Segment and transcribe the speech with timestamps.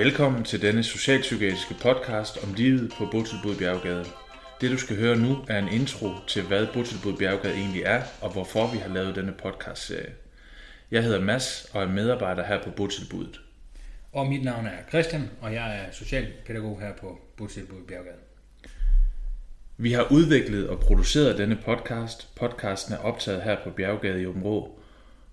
[0.00, 4.04] Velkommen til denne socialpsykiatriske podcast om livet på Botilbud Bjerggade.
[4.60, 8.32] Det du skal høre nu er en intro til hvad Botilbud Bjerggade egentlig er, og
[8.32, 10.12] hvorfor vi har lavet denne podcastserie.
[10.90, 13.40] Jeg hedder Mads og er medarbejder her på Botilbuddet.
[14.12, 18.20] Og mit navn er Christian, og jeg er socialpædagog her på Botilbud Bjerggade.
[19.76, 22.28] Vi har udviklet og produceret denne podcast.
[22.36, 24.78] Podcasten er optaget her på Bjerggade i Områ,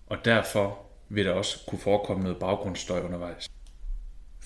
[0.08, 0.80] og derfor
[1.10, 3.48] vil der også kunne forekomme noget baggrundsstøj undervejs.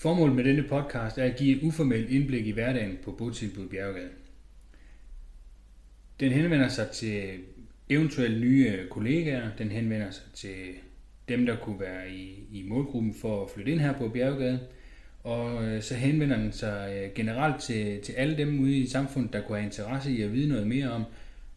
[0.02, 4.08] Formålet med denne podcast er at give et uformelt indblik i hverdagen på Botilbud Bjerggade.
[6.20, 7.22] Den henvender sig til
[7.88, 10.56] eventuelle nye kollegaer, den henvender sig til
[11.28, 14.60] dem, der kunne være i, i målgruppen for at flytte ind her på Bjerggade,
[15.24, 19.32] og øh, så henvender den sig øh, generelt til, til alle dem ude i samfundet,
[19.32, 21.04] der kunne have interesse i at vide noget mere om,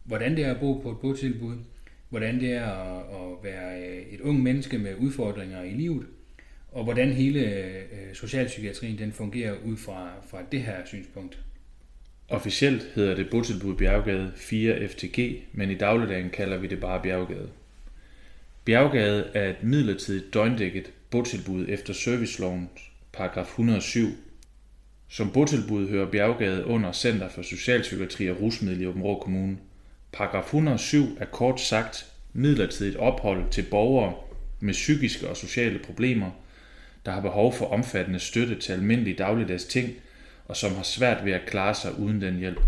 [0.04, 1.56] hvordan det er at bo på et botilbud,
[2.08, 6.06] hvordan det er at, at være øh, et ung menneske med udfordringer i livet,
[6.72, 11.38] og hvordan hele øh, socialpsykiatrien den fungerer ud fra, fra det her synspunkt.
[12.28, 17.48] Officielt hedder det Botilbud Bjerggade 4 FTG, men i dagligdagen kalder vi det bare Bjerggade.
[18.64, 24.08] Bjerggade er et midlertidigt døgndækket botilbud efter servicelovens paragraf 107.
[25.08, 29.58] Som botilbud hører Bjerggade under Center for Socialpsykiatri og Rusmiddel i Åbenrå Kommune.
[30.12, 34.14] Paragraf 107 er kort sagt midlertidigt ophold til borgere
[34.60, 36.30] med psykiske og sociale problemer,
[37.06, 39.92] der har behov for omfattende støtte til almindelige dagligdags ting,
[40.44, 42.60] og som har svært ved at klare sig uden den hjælp.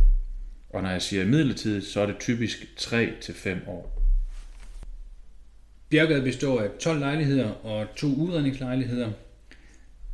[0.70, 4.02] Og når jeg siger midlertidigt, så er det typisk 3-5 år.
[5.90, 9.10] Bjerggade består af 12 lejligheder og to udredningslejligheder.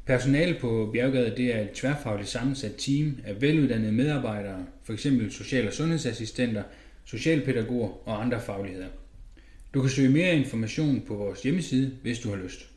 [0.06, 5.06] Personale på Bjerggade det er et tværfagligt sammensat team af veluddannede medarbejdere, f.eks.
[5.30, 6.62] social- og sundhedsassistenter,
[7.04, 8.88] socialpædagoger og andre fagligheder.
[9.74, 12.73] Du kan søge mere information på vores hjemmeside, hvis du har lyst.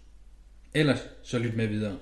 [0.77, 1.97] Ellers så lyt med videre.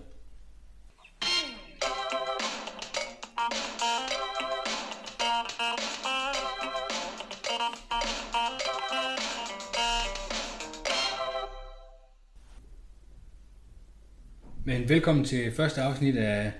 [14.66, 16.52] Men velkommen til første afsnit af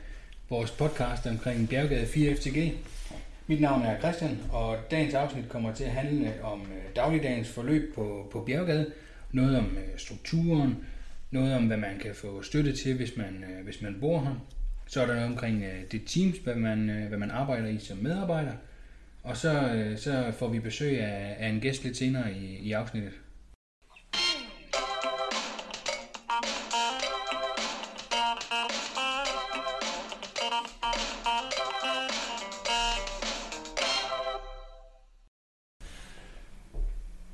[0.50, 2.74] vores podcast omkring Bjerggade 4 FTG.
[3.48, 7.96] Mit navn er Christian, og dagens afsnit kommer til at handle om øh, dagligdagens forløb
[7.96, 8.92] på, på Bjerggade.
[9.32, 10.86] Noget om øh, strukturen,
[11.32, 14.48] noget om, hvad man kan få støtte til, hvis man, øh, hvis man bor her.
[14.88, 17.80] Så er der noget omkring øh, det teams, hvad man, øh, hvad man arbejder i
[17.80, 18.54] som medarbejder.
[19.24, 22.72] Og så, øh, så får vi besøg af, af en gæst lidt senere i, i
[22.72, 23.14] afsnittet.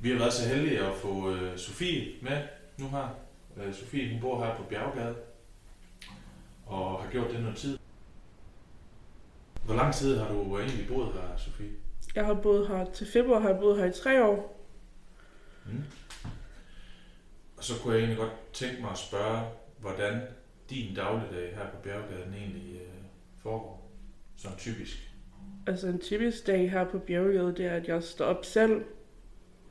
[0.00, 2.42] Vi har været så heldige at få Sofie med
[2.78, 3.31] nu her.
[3.56, 5.16] Uh, Sofie hun bor her på Bjerggade
[6.66, 7.78] og har gjort det noget tid.
[9.64, 11.70] Hvor lang tid har du egentlig boet her, Sofie?
[12.14, 14.66] Jeg har boet her til februar, har jeg boet her i tre år.
[15.66, 15.84] Mm.
[17.56, 19.42] Og så kunne jeg egentlig godt tænke mig at spørge,
[19.80, 20.20] hvordan
[20.70, 23.04] din dagligdag her på Bjerggaden egentlig uh,
[23.42, 23.90] foregår,
[24.36, 25.12] sådan typisk.
[25.66, 28.84] Altså en typisk dag her på Bjerggaden, det er, at jeg står op selv,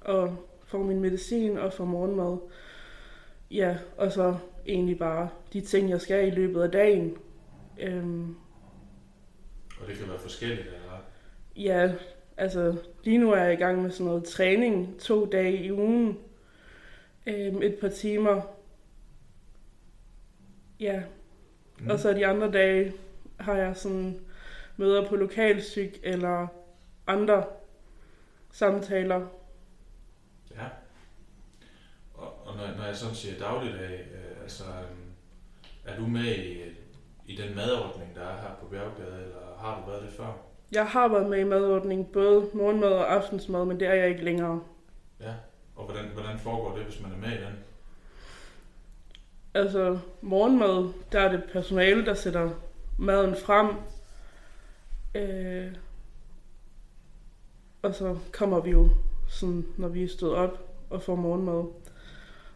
[0.02, 2.38] og får min medicin og får morgenmad.
[3.52, 7.18] Ja, og så egentlig bare de ting, jeg skal i løbet af dagen.
[7.80, 8.36] Øhm,
[9.82, 10.78] og det kan være forskelligt, eller
[11.56, 11.94] Ja,
[12.38, 16.20] altså lige nu er jeg i gang med sådan noget træning to dage i ugen.
[17.28, 18.42] Øhm, et par timer.
[20.80, 21.04] Ja.
[21.80, 21.90] Mm.
[21.90, 22.94] Og så de andre dage
[23.40, 24.20] har jeg sådan
[24.78, 26.48] møder på lokalsyg eller
[27.08, 27.46] andre
[28.52, 29.28] samtaler
[30.56, 30.68] Ja.
[32.14, 36.62] Og, og når, når jeg sådan siger dagligdag, øh, altså, øh, er du med i,
[37.26, 40.38] i den madordning, der er her på Bjerggade, eller har du været det før?
[40.72, 44.24] Jeg har været med i madordningen, både morgenmad og aftensmad, men det er jeg ikke
[44.24, 44.64] længere.
[45.20, 45.34] Ja,
[45.76, 47.54] og hvordan, hvordan foregår det, hvis man er med i den?
[49.54, 52.50] Altså, morgenmad, der er det personale, der sætter
[52.98, 53.76] maden frem.
[55.16, 55.76] Øh,
[57.82, 58.90] og så kommer vi jo
[59.30, 61.66] sådan, når vi er stået op og får morgenmad.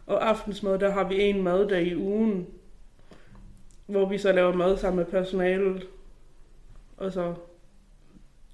[0.06, 2.46] Og aftensmad, der har vi en maddag i ugen,
[3.86, 5.86] hvor vi så laver mad sammen med personalet.
[6.96, 7.34] Og så,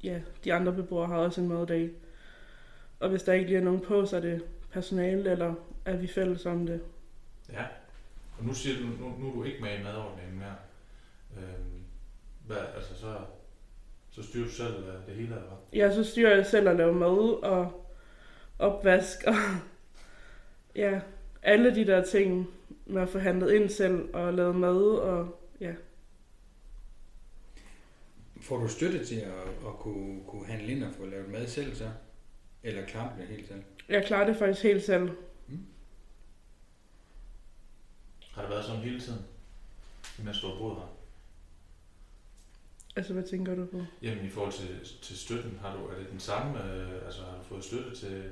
[0.03, 1.91] ja, de andre beboere har også en maddag.
[3.01, 5.55] Og hvis der ikke lige er nogen på, så er det personalet, eller
[5.85, 6.81] er vi fælles om det.
[7.53, 7.65] Ja,
[8.39, 10.57] og nu siger du, nu, nu er du ikke med i madordningen mere.
[11.37, 11.85] Øhm,
[12.47, 13.17] hvad, altså så,
[14.11, 14.75] så styrer du selv
[15.07, 15.81] det hele, eller hvad?
[15.81, 17.89] Ja, så styrer jeg selv at lave mad, og
[18.59, 19.35] opvask og
[20.83, 21.01] ja,
[21.43, 22.49] alle de der ting
[22.87, 25.75] med at få handlet ind selv og lavet mad og ja.
[28.41, 31.75] Får du støtte til at, at kunne, kunne handle ind og få lavet mad selv
[31.75, 31.91] så?
[32.63, 33.63] Eller klarer du det helt selv?
[33.89, 35.11] Jeg klarer det faktisk helt selv.
[38.33, 39.19] Har det været sådan hele tiden,
[40.19, 40.97] imens du har boet her?
[42.97, 43.85] Altså, hvad tænker du på?
[44.03, 47.39] Jamen i forhold til, til støtten, har du, er det den samme, øh, altså har
[47.39, 48.31] du fået støtte til,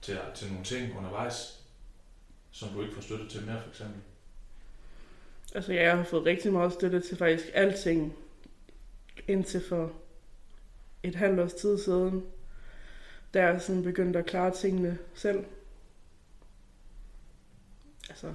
[0.00, 1.57] til, til nogle ting undervejs,
[2.58, 4.00] som du ikke får støtte til mere for eksempel?
[5.54, 8.16] Altså, jeg har fået rigtig meget støtte til faktisk alting
[9.28, 9.92] indtil for
[11.02, 12.24] et halvt års tid siden,
[13.34, 15.44] da jeg sådan begyndte at klare tingene selv.
[18.08, 18.34] Altså,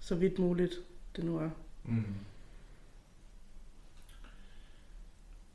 [0.00, 0.74] så vidt muligt
[1.16, 1.50] det nu er.
[1.84, 2.14] Mm.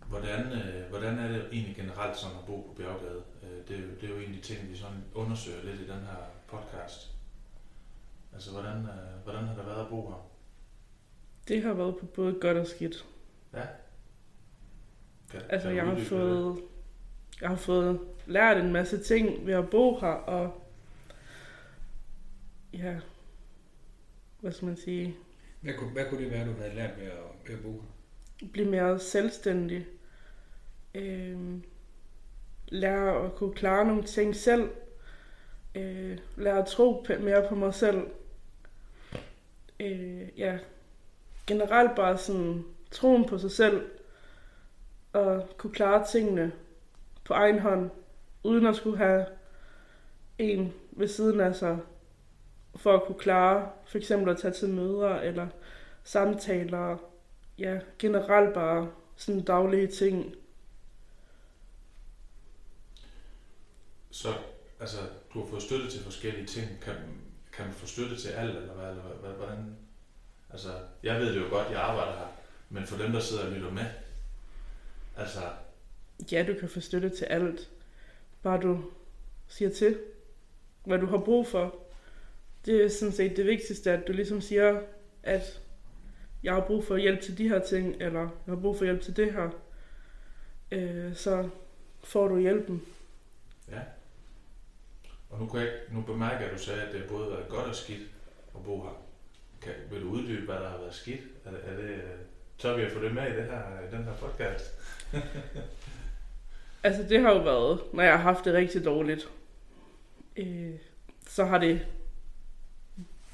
[0.07, 3.23] Hvordan, øh, hvordan er det egentlig generelt sådan at bo på Bjerggade?
[3.43, 5.79] Øh, det, er jo, det er jo en af de ting, vi sådan undersøger lidt
[5.81, 7.16] i den her podcast.
[8.33, 10.29] Altså, hvordan, øh, hvordan har det været at bo her?
[11.47, 13.05] Det har været på både godt og skidt.
[13.53, 13.61] Ja?
[15.31, 16.59] Kan, Altså, kan jeg har fået,
[17.41, 20.61] jeg har fået lært en masse ting ved at bo her, og
[22.73, 22.99] ja,
[24.39, 25.15] hvad skal man sige,
[25.61, 28.47] Hvad kunne, hvad kunne det være, du havde lært ved at, ved at bo her?
[28.53, 29.85] blive mere selvstændig.
[30.95, 31.57] Øh,
[32.67, 34.69] lære at kunne klare nogle ting selv.
[35.77, 38.07] Øh, lære at tro mere på mig selv.
[39.79, 40.57] Øh, ja,
[41.47, 43.89] generelt bare sådan troen på sig selv.
[45.13, 46.51] Og kunne klare tingene
[47.23, 47.89] på egen hånd,
[48.43, 49.25] uden at skulle have
[50.37, 51.77] en ved siden af sig,
[52.75, 55.47] for at kunne klare for eksempel at tage til møder eller
[56.03, 56.97] samtaler,
[57.59, 60.35] ja, generelt bare sådan daglige ting.
[64.11, 64.29] Så,
[64.79, 64.97] altså,
[65.33, 66.67] du har fået støtte til forskellige ting.
[66.81, 66.93] Kan,
[67.53, 68.89] kan man få støtte til alt, eller hvad?
[68.89, 69.75] Eller hvad- hvordan?
[70.49, 70.69] Altså,
[71.03, 72.27] jeg ved det jo godt, jeg arbejder her,
[72.69, 73.85] men for dem, der sidder og lytter med,
[75.17, 75.39] altså,
[76.31, 77.69] Ja, du kan få støtte til alt.
[78.43, 78.83] Bare du
[79.47, 79.99] siger til,
[80.85, 81.75] hvad du har brug for.
[82.65, 84.81] Det er sådan set det vigtigste, at du ligesom siger,
[85.23, 85.61] at
[86.43, 89.01] jeg har brug for hjælp til de her ting, eller jeg har brug for hjælp
[89.01, 89.49] til det her.
[90.71, 91.49] Øh, så
[92.03, 92.81] får du hjælpen.
[93.71, 93.79] ja.
[95.37, 97.47] Og nu, kan jeg, nu bemærker jeg, at du sagde, at det har både været
[97.49, 98.01] godt og skidt
[98.55, 99.01] at bo her.
[99.61, 101.21] Kan, vil du uddybe, hvad der har været skidt?
[101.45, 102.03] Er det, er det, øh,
[102.57, 104.73] tør vi at få det med i det her, i den her podcast?
[106.83, 109.29] Altså det har jo været, når jeg har haft det rigtig dårligt,
[110.35, 110.73] øh,
[111.27, 111.87] så har det,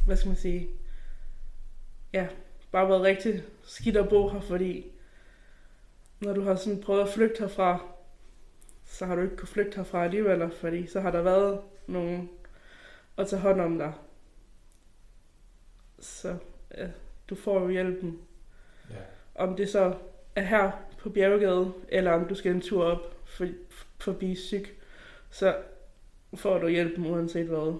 [0.06, 0.70] hvad skal man sige,
[2.14, 2.28] ja,
[2.72, 4.92] bare været rigtig skidt at bo her, fordi
[6.20, 7.93] når du har sådan prøvet at flygte herfra,
[8.94, 12.30] så har du ikke kunne flygte herfra alligevel, fordi så har der været nogen
[13.18, 13.94] at tage hånd om dig.
[16.00, 16.38] Så
[16.78, 16.88] ja,
[17.30, 18.22] du får jo hjælpen.
[18.90, 18.96] Ja.
[19.36, 19.98] Om det så
[20.36, 23.48] er her på Bjergegade, eller om du skal en tur op for,
[24.00, 24.80] forbi syg,
[25.32, 25.58] så
[26.34, 27.80] får du hjælpen uanset hvad.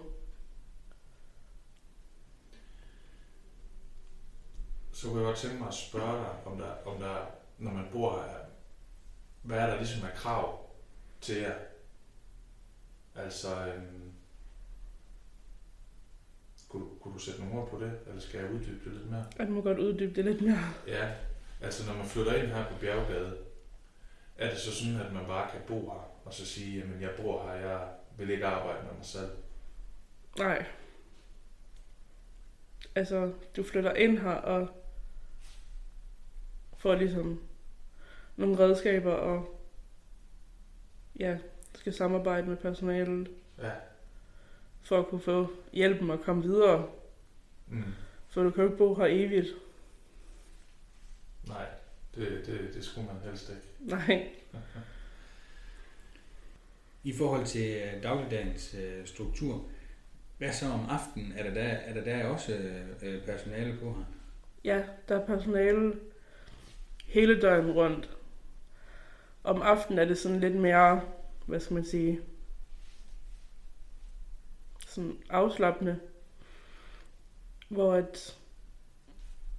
[4.92, 7.86] Så kunne jeg godt tænke mig at spørge dig, om der, om der når man
[7.92, 8.38] bor her,
[9.42, 10.63] hvad er der ligesom af krav
[11.24, 11.56] til jer?
[13.16, 14.12] Altså, øhm,
[16.70, 19.26] kunne, kunne du sætte nogle ord på det, eller skal jeg uddybe det lidt mere?
[19.40, 20.60] Og du må godt uddybe det lidt mere.
[20.88, 21.14] Ja,
[21.62, 23.38] altså når man flytter ind her på Bjerggade,
[24.38, 27.12] er det så sådan, at man bare kan bo her, og så sige, jamen jeg
[27.18, 27.88] bor her, jeg
[28.18, 29.30] vil ikke arbejde med mig selv?
[30.38, 30.66] Nej.
[32.96, 34.68] Altså, du flytter ind her og
[36.78, 37.44] får ligesom
[38.36, 39.60] nogle redskaber og
[41.20, 41.38] ja,
[41.76, 43.30] skal samarbejde med personalet
[43.62, 43.72] Ja.
[44.82, 46.90] for at kunne få hjælpen og komme videre.
[47.68, 47.84] Mm.
[48.30, 49.48] For du kan jo ikke bo her evigt.
[51.48, 51.66] Nej,
[52.16, 53.62] det, det, det skulle man helst ikke.
[53.80, 54.28] Nej.
[57.04, 59.66] I forhold til øh, dagligdagens øh, struktur,
[60.38, 61.32] hvad så om aftenen?
[61.38, 64.04] Er der der, er der, der også øh, øh, personale på her?
[64.64, 65.94] Ja, der er personale
[67.06, 68.18] hele døgnet rundt.
[69.44, 71.02] Om aftenen er det sådan lidt mere,
[71.46, 72.22] hvad skal man sige,
[74.88, 76.00] sådan afslappende.
[77.70, 78.40] Hvor at,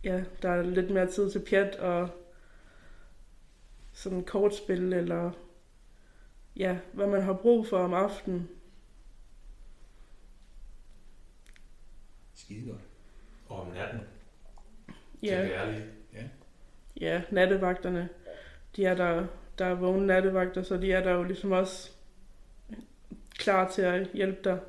[0.05, 2.09] ja, der er lidt mere tid til pjat og
[3.93, 5.31] sådan kortspil eller
[6.57, 8.49] ja, hvad man har brug for om aftenen.
[12.35, 12.81] Skide godt.
[13.49, 14.01] Og om natten,
[15.23, 15.41] Ja.
[15.41, 15.73] tænker jeg
[16.13, 16.31] lige.
[17.01, 18.09] ja, nattevagterne,
[18.77, 19.27] de er der,
[19.59, 21.91] der er vågne nattevagter, så de er der jo ligesom også
[23.39, 24.61] klar til at hjælpe dig.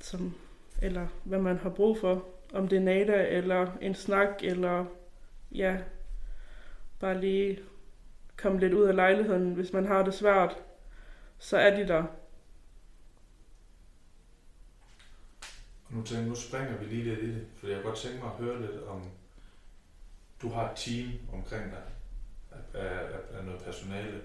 [0.00, 0.34] Som,
[0.82, 2.24] eller hvad man har brug for.
[2.52, 4.84] Om det er nada, eller en snak, eller
[5.52, 5.78] ja,
[7.00, 7.58] bare lige
[8.36, 9.54] komme lidt ud af lejligheden.
[9.54, 10.56] Hvis man har det svært,
[11.38, 12.04] så er de der.
[15.88, 18.18] Og nu tænker nu springer vi lige lidt i det, for jeg kunne godt tænke
[18.18, 19.02] mig at høre lidt om,
[20.42, 21.82] du har et team omkring dig
[22.50, 24.20] af, af, af noget personale,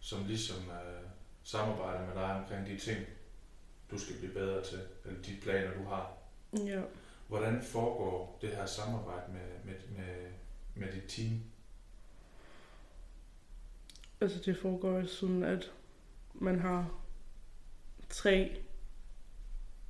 [0.00, 1.10] som ligesom uh,
[1.42, 3.06] samarbejder med dig omkring de ting,
[3.90, 6.12] du skal blive bedre til, eller de planer, du har.
[6.66, 6.82] Ja.
[7.28, 10.30] Hvordan foregår det her samarbejde med, med, med,
[10.74, 11.40] med dit team?
[14.20, 15.72] Altså det foregår sådan, at
[16.34, 16.90] man har
[18.08, 18.56] tre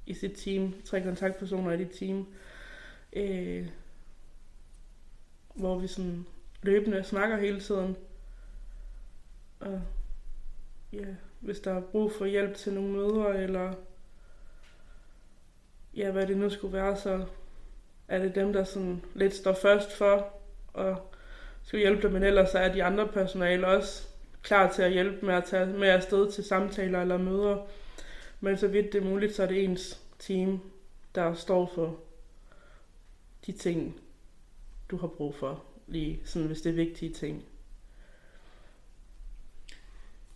[0.07, 2.26] i sit team, tre kontaktpersoner i dit team,
[3.12, 3.69] øh,
[5.54, 6.26] hvor vi sådan
[6.64, 7.97] løbende snakker hele tiden.
[9.61, 9.83] Og
[10.92, 11.06] ja,
[11.40, 13.73] hvis der er brug for hjælp til nogle møder, eller
[15.97, 17.25] ja, hvad det nu skulle være, så
[18.09, 20.33] er det dem, der sådan lidt står først for
[20.73, 21.12] og
[21.62, 24.09] skulle hjælpe dem, men ellers så er de andre personale også
[24.42, 27.66] klar til at hjælpe med at tage med afsted til samtaler eller møder.
[28.40, 30.61] Men så vidt det er muligt, så er det ens team,
[31.14, 32.00] der står for
[33.47, 34.00] de ting,
[34.90, 37.45] du har brug for, lige sådan, hvis det er vigtige ting.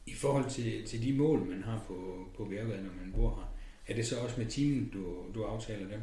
[0.07, 3.55] I forhold til, til de mål, man har på, på bjerget, når man bor her,
[3.87, 6.01] er det så også med teamet, du, du aftaler dem?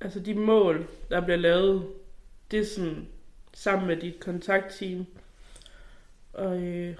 [0.00, 1.94] Altså de mål, der bliver lavet,
[2.50, 3.08] det er sådan
[3.52, 5.06] sammen med dit kontaktteam.
[6.32, 6.96] Og øh,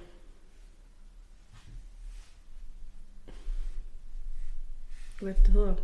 [5.20, 5.74] hvad det hedder.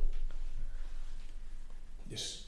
[2.12, 2.47] Yes.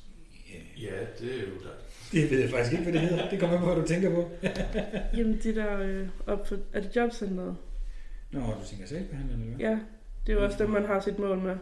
[0.81, 1.82] Ja, det er jo der.
[2.13, 3.31] Det ved jeg faktisk ikke, hvad det hedder.
[3.31, 4.31] Det kommer på, hvad du tænker på.
[5.17, 7.57] Jamen de der øh, op for, er det jobcenteret?
[8.31, 9.67] Nå, du tænker sagsbehandlerne, eller hvad?
[9.67, 9.79] Ja,
[10.27, 11.57] det er jo også dem, man har sit mål med.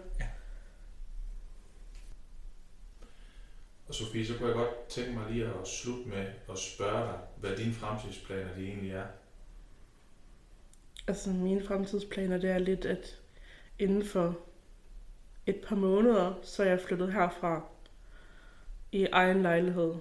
[3.89, 7.19] Og Sofie, så kunne jeg godt tænke mig lige at slutte med at spørge dig,
[7.41, 9.05] hvad dine fremtidsplaner de egentlig er.
[11.07, 13.19] Altså mine fremtidsplaner, det er lidt, at
[13.79, 14.39] inden for
[15.47, 17.65] et par måneder, så er jeg flyttet herfra
[18.93, 19.95] i egen lejlighed.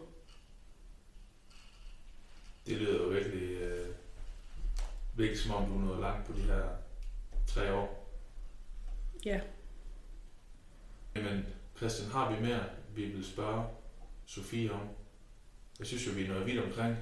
[2.66, 3.88] Det lyder jo virkelig, øh,
[5.16, 6.64] virkelig som om du er nået langt på de her
[7.48, 8.10] tre år.
[9.26, 9.42] Ja,
[11.16, 11.46] Jamen,
[11.78, 12.64] Christian, har vi mere,
[12.96, 13.64] vi vil spørge
[14.26, 14.88] Sofie om?
[15.80, 16.98] Jeg synes jo, vi er nået vidt omkring.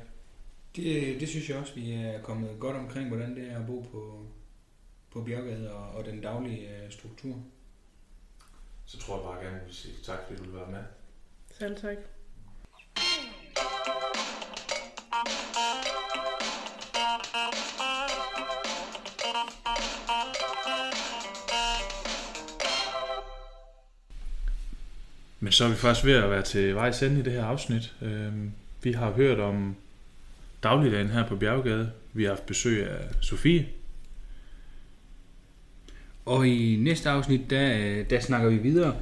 [0.76, 3.80] Det, det synes jeg også, vi er kommet godt omkring, hvordan det er at bo
[3.92, 4.26] på,
[5.12, 7.44] på Bjergade og, og den daglige øh, struktur.
[8.86, 10.84] Så tror jeg bare gerne, at vi vil sige tak, fordi du vil være med.
[11.52, 11.98] selv tak.
[25.48, 27.94] Men så er vi faktisk ved at være til vejs ende i det her afsnit.
[28.02, 28.52] Øhm,
[28.84, 29.76] Vi har hørt om
[30.64, 31.92] dagligdagen her på Bjerggade.
[32.14, 33.68] Vi har haft besøg af Sofie.
[36.26, 38.96] Og i næste afsnit, der, der snakker vi videre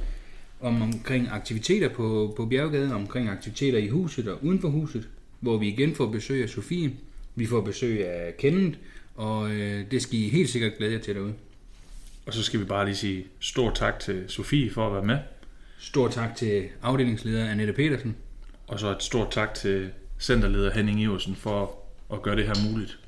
[0.60, 5.08] om omkring aktiviteter på, på Bjergade, omkring aktiviteter i huset og uden for huset,
[5.40, 6.92] hvor vi igen får besøg af Sofie.
[7.34, 8.78] Vi får besøg af Kenneth,
[9.14, 11.34] og øh, det skal I helt sikkert glæde jer til derude.
[12.26, 15.18] Og så skal vi bare lige sige stor tak til Sofie for at være med.
[15.78, 18.16] Stor tak til afdelingsleder Annette Petersen.
[18.66, 21.78] Og så et stort tak til centerleder Henning Iversen for
[22.12, 22.98] at gøre det her muligt.